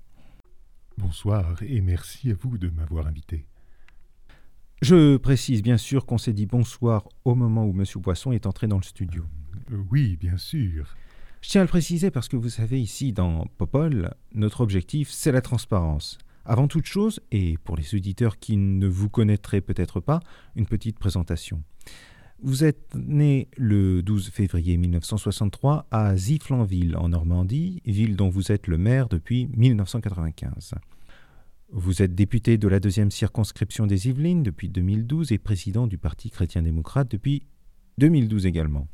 Bonsoir 0.97 1.61
et 1.61 1.81
merci 1.81 2.31
à 2.31 2.33
vous 2.33 2.57
de 2.57 2.69
m'avoir 2.69 3.05
invité. 3.05 3.45
Je 4.81 5.17
précise 5.17 5.61
bien 5.61 5.77
sûr 5.77 6.07
qu'on 6.07 6.17
s'est 6.17 6.33
dit 6.33 6.47
bonsoir 6.47 7.07
au 7.23 7.35
moment 7.35 7.67
où 7.67 7.79
M. 7.79 7.85
Poisson 8.01 8.31
est 8.31 8.47
entré 8.47 8.65
dans 8.65 8.77
le 8.77 8.83
studio. 8.83 9.23
Euh, 9.71 9.77
oui, 9.91 10.17
bien 10.17 10.37
sûr. 10.37 10.95
Je 11.41 11.49
tiens 11.49 11.61
à 11.61 11.65
le 11.65 11.69
préciser 11.69 12.09
parce 12.09 12.29
que 12.29 12.35
vous 12.35 12.49
savez, 12.49 12.81
ici 12.81 13.13
dans 13.13 13.45
Popol, 13.59 14.11
notre 14.33 14.61
objectif, 14.61 15.11
c'est 15.11 15.31
la 15.31 15.41
transparence. 15.41 16.17
Avant 16.45 16.67
toute 16.67 16.85
chose, 16.87 17.19
et 17.31 17.59
pour 17.63 17.75
les 17.75 17.93
auditeurs 17.93 18.39
qui 18.39 18.57
ne 18.57 18.87
vous 18.87 19.09
connaîtraient 19.09 19.61
peut-être 19.61 19.99
pas, 19.99 20.19
une 20.55 20.65
petite 20.65 20.97
présentation. 20.97 21.63
Vous 22.41 22.63
êtes 22.63 22.93
né 22.95 23.47
le 23.57 24.03
12 24.03 24.29
février 24.29 24.77
1963 24.77 25.87
à 25.89 26.15
Zifflanville, 26.15 26.97
en 26.97 27.09
Normandie, 27.09 27.81
ville 27.85 28.15
dont 28.15 28.29
vous 28.29 28.51
êtes 28.51 28.67
le 28.67 28.77
maire 28.77 29.07
depuis 29.07 29.47
1995. 29.55 30.75
Vous 31.71 32.01
êtes 32.01 32.13
député 32.13 32.57
de 32.57 32.67
la 32.67 32.79
deuxième 32.79 33.09
circonscription 33.09 33.87
des 33.87 34.09
Yvelines 34.09 34.43
depuis 34.43 34.69
2012 34.69 35.31
et 35.31 35.37
président 35.37 35.87
du 35.87 35.97
Parti 35.97 36.29
chrétien-démocrate 36.29 37.09
depuis 37.09 37.47
2012 37.97 38.45
également. 38.45 38.87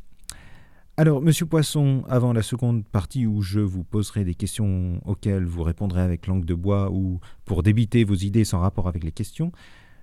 Alors, 0.98 1.22
Monsieur 1.22 1.46
Poisson, 1.46 2.04
avant 2.08 2.34
la 2.34 2.44
seconde 2.44 2.86
partie 2.86 3.26
où 3.26 3.42
je 3.42 3.60
vous 3.60 3.84
poserai 3.84 4.24
des 4.24 4.36
questions 4.36 5.02
auxquelles 5.06 5.46
vous 5.46 5.64
répondrez 5.64 6.02
avec 6.02 6.28
langue 6.28 6.46
de 6.46 6.54
bois 6.54 6.92
ou 6.92 7.20
pour 7.44 7.64
débiter 7.64 8.04
vos 8.04 8.16
idées 8.16 8.46
sans 8.46 8.60
rapport 8.60 8.88
avec 8.88 9.04
les 9.04 9.12
questions, 9.12 9.52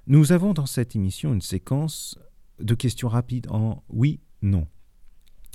nous 0.06 0.32
avons 0.32 0.54
dans 0.54 0.66
cette 0.66 0.96
émission 0.96 1.32
une 1.32 1.40
séquence 1.40 2.18
de 2.60 2.74
questions 2.74 3.08
rapides 3.08 3.46
en 3.50 3.82
oui, 3.88 4.20
non. 4.42 4.66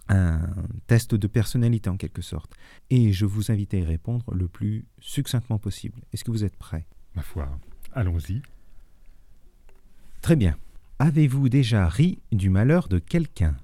Un 0.10 0.42
test 0.88 1.16
de 1.16 1.28
personnalité 1.28 1.90
en 1.90 1.98
quelque 1.98 2.22
sorte. 2.22 2.54
Et 2.90 3.14
je 3.14 3.26
vous 3.26 3.52
invite 3.52 3.74
à 3.74 3.78
y 3.78 3.84
répondre 3.84 4.34
le 4.34 4.48
plus 4.48 4.86
succinctement 5.00 5.60
possible. 5.60 6.02
Est-ce 6.12 6.24
que 6.24 6.32
vous 6.32 6.44
êtes 6.44 6.58
prêt 6.58 6.86
Ma 7.16 7.22
foi, 7.22 7.50
allons-y. 7.94 8.42
Très 10.22 10.36
bien. 10.36 10.58
Avez-vous 11.00 11.50
déjà 11.50 11.88
ri 11.88 12.20
du 12.32 12.50
malheur 12.50 12.88
de 12.88 13.00
quelqu'un? 13.00 13.56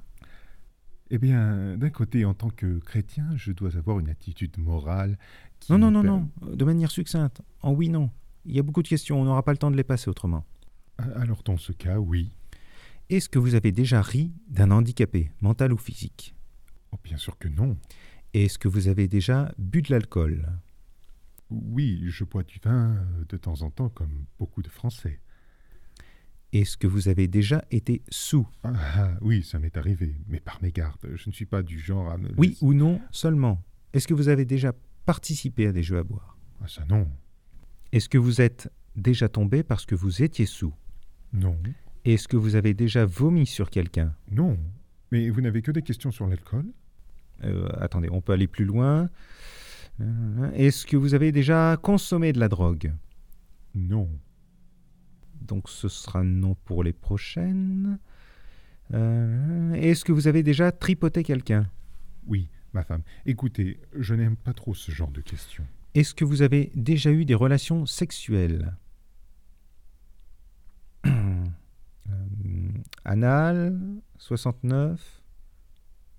Eh 1.12 1.18
bien, 1.18 1.76
d'un 1.78 1.90
côté, 1.90 2.24
en 2.26 2.34
tant 2.34 2.50
que 2.50 2.80
chrétien, 2.80 3.26
je 3.36 3.52
dois 3.52 3.76
avoir 3.78 4.00
une 4.00 4.10
attitude 4.10 4.58
morale 4.58 5.18
qui... 5.60 5.72
Non, 5.72 5.78
non, 5.80 5.92
non, 5.92 6.04
non. 6.04 6.30
De 6.42 6.66
manière 6.66 6.92
succincte. 6.92 7.42
En 7.62 7.74
oui, 7.74 7.90
non. 7.90 8.12
Il 8.46 8.56
y 8.56 8.60
a 8.60 8.64
beaucoup 8.64 8.84
de 8.84 8.88
questions. 8.88 9.20
On 9.20 9.26
n'aura 9.26 9.44
pas 9.44 9.52
le 9.52 9.58
temps 9.58 9.72
de 9.72 9.76
les 9.76 9.84
passer 9.84 10.10
autrement. 10.10 10.46
Alors, 11.16 11.42
dans 11.44 11.58
ce 11.58 11.72
cas, 11.72 11.98
oui. 11.98 12.32
Est-ce 13.10 13.30
que 13.30 13.40
vous 13.40 13.56
avez 13.56 13.72
déjà 13.72 14.02
ri 14.02 14.32
d'un 14.48 14.72
handicapé, 14.72 15.32
mental 15.42 15.74
ou 15.74 15.78
physique? 15.78 16.36
Oh, 16.92 16.98
bien 17.04 17.18
sûr 17.18 17.38
que 17.38 17.48
non. 17.48 17.78
Est-ce 18.34 18.60
que 18.60 18.68
vous 18.68 18.88
avez 18.88 19.08
déjà 19.08 19.52
bu 19.58 19.82
de 19.82 19.92
l'alcool? 19.92 20.48
Oui, 21.50 22.04
je 22.06 22.24
bois 22.24 22.44
du 22.44 22.60
vin 22.64 22.96
euh, 22.96 23.26
de 23.28 23.38
temps 23.38 23.64
en 23.64 23.72
temps, 23.72 23.90
comme 23.90 24.26
beaucoup 24.38 24.62
de 24.62 24.70
Français. 24.70 25.20
Est-ce 26.54 26.78
que 26.78 26.86
vous 26.88 27.08
avez 27.10 27.28
déjà 27.28 27.64
été 27.72 28.04
sous? 28.10 28.48
Ah, 28.64 28.74
ah, 28.96 29.12
oui, 29.22 29.44
ça 29.44 29.58
m'est 29.60 29.76
arrivé, 29.78 30.16
mais 30.28 30.40
par 30.40 30.62
mégarde. 30.62 31.00
Je 31.16 31.30
ne 31.30 31.34
suis 31.34 31.46
pas 31.46 31.64
du 31.64 31.80
genre 31.80 32.10
à 32.12 32.18
me... 32.18 32.30
Oui 32.38 32.50
laisser- 32.50 32.66
ou 32.66 32.74
non 32.74 33.02
seulement 33.12 33.64
Est-ce 33.94 34.08
que 34.08 34.14
vous 34.14 34.30
avez 34.30 34.46
déjà 34.46 34.74
participé 35.06 35.68
à 35.68 35.72
des 35.72 35.82
jeux 35.84 35.98
à 35.98 36.04
boire? 36.04 36.38
Ah, 36.62 36.68
ça 36.68 36.86
non. 36.86 37.08
Est-ce 37.92 38.10
que 38.10 38.18
vous 38.20 38.42
êtes 38.42 38.72
déjà 38.96 39.30
tombé 39.30 39.64
parce 39.64 39.86
que 39.88 39.96
vous 39.96 40.22
étiez 40.22 40.46
sous? 40.46 40.74
Non. 41.34 41.58
Est-ce 42.06 42.28
que 42.28 42.38
vous 42.38 42.56
avez 42.56 42.74
déjà 42.74 43.06
vomi 43.06 43.46
sur 43.46 43.70
quelqu'un? 43.70 44.14
Non. 44.32 44.58
Mais 45.12 45.30
vous 45.30 45.42
n'avez 45.42 45.62
que 45.62 45.72
des 45.72 45.82
questions 45.82 46.12
sur 46.12 46.28
l'alcool? 46.28 46.66
Euh, 47.44 47.68
Attendez, 47.80 48.10
on 48.12 48.22
peut 48.22 48.34
aller 48.34 48.48
plus 48.48 48.66
loin. 48.66 49.10
Est-ce 50.54 50.86
que 50.86 50.96
vous 50.96 51.14
avez 51.14 51.32
déjà 51.34 51.78
consommé 51.82 52.32
de 52.32 52.40
la 52.40 52.48
drogue? 52.48 52.94
Non. 53.76 54.10
Donc 55.42 55.68
ce 55.70 55.90
sera 55.90 56.24
non 56.24 56.56
pour 56.66 56.84
les 56.84 56.94
prochaines. 56.94 58.00
Euh, 58.94 59.74
Est-ce 59.74 60.06
que 60.06 60.12
vous 60.14 60.28
avez 60.28 60.42
déjà 60.42 60.72
tripoté 60.72 61.24
quelqu'un? 61.24 61.70
Oui, 62.28 62.50
ma 62.74 62.84
femme. 62.84 63.02
Écoutez, 63.26 63.80
je 63.98 64.16
n'aime 64.16 64.38
pas 64.38 64.54
trop 64.54 64.74
ce 64.74 64.92
genre 64.92 65.12
de 65.12 65.22
questions. 65.22 65.66
Est-ce 65.96 66.14
que 66.14 66.24
vous 66.24 66.44
avez 66.44 66.72
déjà 66.76 67.12
eu 67.12 67.26
des 67.26 67.36
relations 67.36 67.86
sexuelles? 67.86 68.74
Anal 73.06 73.78
69 74.18 75.22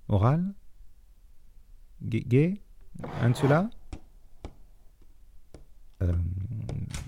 Oral 0.08 0.54
Gay, 2.02 2.60
Un 3.20 3.30
de 3.30 3.36
ceux-là 3.36 3.70
Euh, 6.02 6.12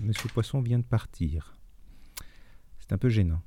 Monsieur 0.01 0.29
Poisson 0.29 0.61
vient 0.61 0.77
de 0.77 0.83
partir. 0.83 1.57
C'est 2.79 2.93
un 2.93 2.97
peu 2.99 3.09
gênant. 3.09 3.41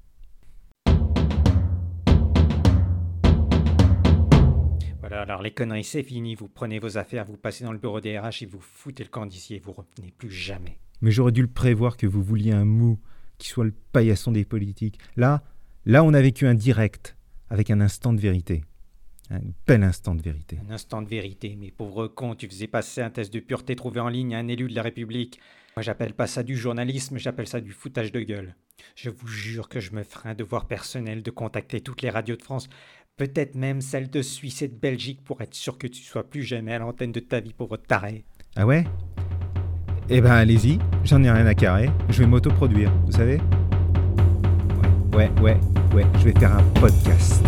Voilà, 5.01 5.23
alors 5.23 5.41
les 5.43 5.53
conneries, 5.53 5.85
c'est 5.85 6.03
fini. 6.03 6.35
Vous 6.35 6.49
prenez 6.49 6.81
vos 6.81 6.99
affaires, 6.99 7.25
vous 7.25 7.37
passez 7.37 7.63
dans 7.63 7.71
le 7.71 7.79
bureau 7.79 8.01
des 8.01 8.19
RH 8.19 8.43
et 8.43 8.47
vous 8.47 8.61
foutez 8.61 9.05
le 9.05 9.09
camp 9.11 9.25
d'ici 9.27 9.55
et 9.55 9.61
vous 9.61 9.71
revenez 9.73 10.13
plus 10.19 10.31
jamais. 10.33 10.79
Mais 11.01 11.13
j'aurais 11.13 11.31
dû 11.31 11.43
le 11.43 11.49
prévoir 11.49 11.97
que 11.97 12.09
vous 12.09 12.23
vouliez 12.25 12.51
un 12.51 12.65
mou 12.65 12.99
qui 13.39 13.49
soit 13.49 13.65
le 13.65 13.75
paillasson 13.93 14.33
des 14.33 14.45
politiques. 14.45 14.99
Là, 15.15 15.45
là, 15.87 16.05
on 16.05 16.13
a 16.13 16.21
vécu 16.21 16.47
un 16.47 16.55
direct 16.55 17.17
avec 17.49 17.71
un 17.71 17.81
instant 17.81 18.13
de 18.13 18.21
vérité. 18.21 18.65
Un 19.31 19.41
bel 19.67 19.83
instant 19.83 20.15
de 20.15 20.23
vérité. 20.23 20.59
Un 20.69 20.75
instant 20.75 21.03
de 21.03 21.09
vérité, 21.09 21.57
mais 21.59 21.71
pauvre 21.71 22.07
con, 22.09 22.35
tu 22.35 22.47
faisais 22.49 22.67
passer 22.67 23.01
un 23.01 23.11
test 23.11 23.33
de 23.33 23.41
pureté 23.41 23.75
trouvé 23.75 24.01
en 24.01 24.09
ligne 24.09 24.35
à 24.35 24.39
un 24.39 24.49
élu 24.49 24.69
de 24.69 24.75
la 24.75 24.83
République. 24.83 25.41
Moi, 25.77 25.83
j'appelle 25.83 26.15
pas 26.15 26.27
ça 26.27 26.43
du 26.43 26.57
journalisme, 26.57 27.19
j'appelle 27.19 27.49
ça 27.49 27.61
du 27.61 27.73
foutage 27.73 28.13
de 28.13 28.21
gueule. 28.21 28.55
Je 28.95 29.11
vous 29.11 29.27
jure 29.27 29.69
que 29.69 29.81
je 29.81 29.93
me 29.93 30.03
ferai 30.03 30.31
un 30.31 30.35
devoir 30.35 30.67
personnel 30.67 31.23
de 31.23 31.31
contacter 31.31 31.81
toutes 31.81 32.03
les 32.03 32.11
radios 32.11 32.37
de 32.37 32.43
France, 32.43 32.69
peut-être 33.17 33.55
même 33.55 33.81
celle 33.81 34.11
de 34.11 34.23
Suisse 34.23 34.63
et 34.63 34.69
de 34.69 34.77
Belgique 34.77 35.25
pour 35.25 35.41
être 35.41 35.55
sûr 35.55 35.79
que 35.79 35.87
tu 35.87 36.03
sois 36.03 36.29
plus 36.29 36.43
jamais 36.43 36.75
à 36.75 36.79
l'antenne 36.79 37.13
de 37.13 37.21
ta 37.21 37.41
vie, 37.41 37.53
pauvre 37.53 37.79
taré. 37.79 38.25
Ah 38.55 38.67
ouais? 38.67 38.85
Eh 40.09 40.21
ben 40.21 40.31
allez-y, 40.31 40.79
j'en 41.05 41.23
ai 41.25 41.31
rien 41.31 41.47
à 41.47 41.55
carrer, 41.55 41.91
je 42.11 42.21
vais 42.21 42.27
m'autoproduire, 42.27 42.93
vous 43.07 43.13
savez? 43.13 43.41
ouais, 45.17 45.31
ouais, 45.41 45.59
ouais, 45.95 46.07
je 46.19 46.29
vais 46.29 46.39
faire 46.39 46.53
un 46.53 46.63
podcast. 46.75 47.43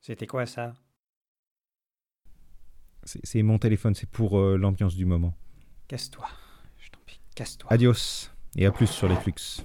C'était 0.00 0.28
quoi 0.28 0.46
ça? 0.46 0.72
C'est 3.02 3.42
mon 3.42 3.58
téléphone, 3.58 3.94
c'est 3.94 4.08
pour 4.08 4.38
euh, 4.38 4.56
l'ambiance 4.56 4.94
du 4.94 5.04
moment. 5.04 5.34
Casse-toi, 5.88 6.28
je 6.78 6.90
t'en 6.90 7.00
prie, 7.04 7.20
casse-toi. 7.34 7.72
Adios, 7.72 8.30
et 8.54 8.66
à 8.66 8.70
plus 8.70 8.86
sur 8.86 9.08
les 9.08 9.16
flux. 9.16 9.64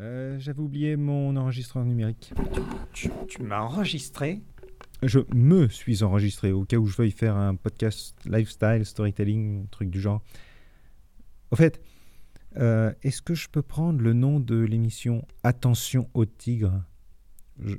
Euh, 0.00 0.38
J'avais 0.38 0.60
oublié 0.60 0.96
mon 0.96 1.36
enregistreur 1.36 1.84
numérique. 1.84 2.32
Tu, 2.92 3.10
tu 3.28 3.42
m'as 3.42 3.60
enregistré 3.60 4.42
Je 5.02 5.20
me 5.34 5.68
suis 5.68 6.02
enregistré 6.04 6.52
au 6.52 6.64
cas 6.64 6.76
où 6.76 6.86
je 6.86 6.96
veuille 6.96 7.10
faire 7.10 7.36
un 7.36 7.56
podcast 7.56 8.16
lifestyle, 8.24 8.84
storytelling, 8.84 9.66
truc 9.68 9.90
du 9.90 10.00
genre. 10.00 10.22
Au 11.50 11.56
fait, 11.56 11.80
euh, 12.56 12.92
est-ce 13.02 13.22
que 13.22 13.34
je 13.34 13.48
peux 13.48 13.62
prendre 13.62 14.00
le 14.00 14.12
nom 14.12 14.38
de 14.40 14.56
l'émission 14.56 15.26
Attention 15.42 16.08
au 16.14 16.24
tigre 16.26 16.82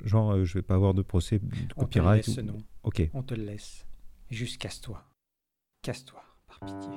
Genre, 0.04 0.32
euh, 0.32 0.44
je 0.44 0.54
vais 0.54 0.62
pas 0.62 0.74
avoir 0.74 0.92
de 0.92 1.00
procès 1.02 1.38
de 1.38 1.46
On 1.46 1.66
te 1.68 1.74
copyright. 1.74 2.26
laisse, 2.26 2.28
ou- 2.28 2.32
ce 2.36 2.40
nom. 2.42 2.62
Ok. 2.82 3.08
On 3.14 3.22
te 3.22 3.34
le 3.34 3.44
laisse. 3.44 3.86
Juste 4.30 4.60
casse-toi. 4.60 5.02
Casse-toi, 5.82 6.22
par 6.46 6.60
pitié. 6.60 6.90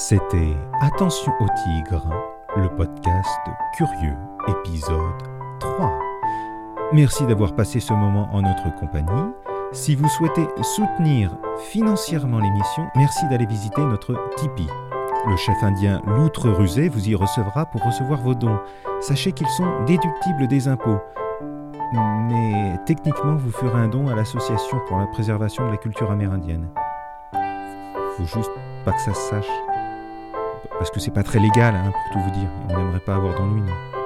C'était 0.00 0.56
Attention 0.80 1.32
au 1.40 1.46
tigre, 1.64 2.08
le 2.56 2.68
podcast 2.68 3.40
curieux, 3.76 4.14
épisode 4.46 4.94
3. 5.58 5.92
Merci 6.92 7.26
d'avoir 7.26 7.52
passé 7.56 7.80
ce 7.80 7.92
moment 7.92 8.28
en 8.32 8.42
notre 8.42 8.72
compagnie. 8.76 9.32
Si 9.72 9.96
vous 9.96 10.08
souhaitez 10.08 10.46
soutenir 10.62 11.36
financièrement 11.58 12.38
l'émission, 12.38 12.86
merci 12.94 13.26
d'aller 13.28 13.46
visiter 13.46 13.82
notre 13.82 14.14
Tipeee. 14.36 14.68
Le 15.28 15.36
chef 15.36 15.60
indien 15.64 16.00
Loutre 16.06 16.48
Rusé 16.48 16.88
vous 16.88 17.08
y 17.08 17.16
recevra 17.16 17.66
pour 17.66 17.82
recevoir 17.82 18.20
vos 18.20 18.36
dons. 18.36 18.60
Sachez 19.00 19.32
qu'ils 19.32 19.48
sont 19.48 19.84
déductibles 19.84 20.46
des 20.46 20.68
impôts. 20.68 21.00
Mais 22.28 22.78
techniquement, 22.86 23.34
vous 23.34 23.50
ferez 23.50 23.80
un 23.80 23.88
don 23.88 24.06
à 24.06 24.14
l'Association 24.14 24.78
pour 24.86 24.98
la 24.98 25.08
préservation 25.08 25.66
de 25.66 25.72
la 25.72 25.76
culture 25.76 26.08
amérindienne. 26.08 26.68
Faut 28.16 28.26
juste 28.26 28.52
pas 28.84 28.92
que 28.92 29.00
ça 29.00 29.12
se 29.12 29.28
sache. 29.30 29.77
Parce 30.78 30.90
que 30.90 31.00
c'est 31.00 31.10
pas 31.10 31.22
très 31.22 31.38
légal, 31.38 31.74
hein, 31.74 31.90
pour 31.92 32.12
tout 32.12 32.20
vous 32.20 32.30
dire. 32.38 32.48
On 32.68 32.76
n'aimerait 32.76 33.00
pas 33.00 33.16
avoir 33.16 33.34
d'ennui, 33.34 33.60
non. 33.62 33.97